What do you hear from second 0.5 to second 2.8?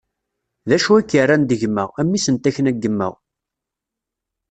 D acu i k-irran d gma, a mmi-s n takna n